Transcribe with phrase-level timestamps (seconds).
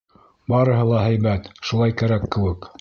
[0.53, 2.69] Барыһы ла һәйбәт, шулай кәрәк кеүек.